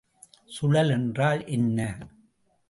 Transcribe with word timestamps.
சுழல் 0.45 0.89
என்றால் 0.89 1.45
என்ன? 1.47 1.97